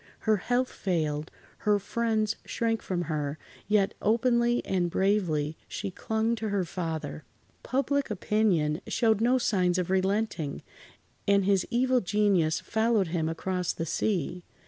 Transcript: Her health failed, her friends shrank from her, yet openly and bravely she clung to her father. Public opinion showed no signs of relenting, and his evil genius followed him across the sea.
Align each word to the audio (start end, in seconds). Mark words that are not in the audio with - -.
Her 0.21 0.37
health 0.37 0.71
failed, 0.71 1.29
her 1.59 1.77
friends 1.77 2.35
shrank 2.43 2.81
from 2.81 3.03
her, 3.03 3.37
yet 3.67 3.93
openly 4.01 4.65
and 4.65 4.89
bravely 4.89 5.55
she 5.67 5.91
clung 5.91 6.33
to 6.37 6.49
her 6.49 6.63
father. 6.65 7.23
Public 7.61 8.09
opinion 8.09 8.81
showed 8.87 9.21
no 9.21 9.37
signs 9.37 9.77
of 9.77 9.91
relenting, 9.91 10.63
and 11.27 11.45
his 11.45 11.67
evil 11.69 11.99
genius 12.01 12.59
followed 12.59 13.09
him 13.09 13.29
across 13.29 13.73
the 13.73 13.85
sea. 13.85 14.43